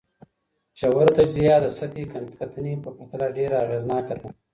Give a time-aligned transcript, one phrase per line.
[0.79, 2.05] ژوره تجزیه د سطحي
[2.39, 4.29] کتنې په پرتله ډېره اغېزناکه ده.